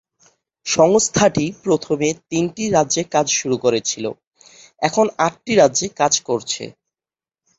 সংস্থাটি 0.65 1.45
প্রথমে 1.63 2.07
তিনটি 2.29 2.63
রাজ্যে 2.69 3.03
কাজ 3.13 3.27
শুরু 3.39 3.55
করেছিল, 3.57 4.05
এখন 4.81 5.05
আটটি 5.17 5.53
রাজ্যে 5.55 5.87
কাজ 5.99 6.13
করছে। 6.21 6.63